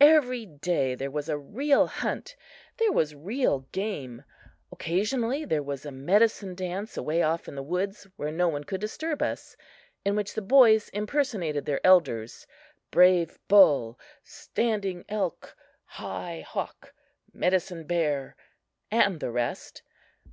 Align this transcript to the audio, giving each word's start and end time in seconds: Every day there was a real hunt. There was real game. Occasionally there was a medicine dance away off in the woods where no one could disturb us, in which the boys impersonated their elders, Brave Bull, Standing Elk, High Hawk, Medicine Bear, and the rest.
Every 0.00 0.44
day 0.44 0.96
there 0.96 1.08
was 1.12 1.28
a 1.28 1.38
real 1.38 1.86
hunt. 1.86 2.34
There 2.78 2.90
was 2.90 3.14
real 3.14 3.60
game. 3.70 4.24
Occasionally 4.72 5.44
there 5.44 5.62
was 5.62 5.86
a 5.86 5.92
medicine 5.92 6.56
dance 6.56 6.96
away 6.96 7.22
off 7.22 7.46
in 7.46 7.54
the 7.54 7.62
woods 7.62 8.04
where 8.16 8.32
no 8.32 8.48
one 8.48 8.64
could 8.64 8.80
disturb 8.80 9.22
us, 9.22 9.56
in 10.04 10.16
which 10.16 10.34
the 10.34 10.42
boys 10.42 10.88
impersonated 10.88 11.64
their 11.64 11.78
elders, 11.86 12.44
Brave 12.90 13.38
Bull, 13.46 13.96
Standing 14.24 15.04
Elk, 15.08 15.56
High 15.84 16.40
Hawk, 16.44 16.92
Medicine 17.32 17.84
Bear, 17.84 18.34
and 18.90 19.20
the 19.20 19.30
rest. 19.30 19.82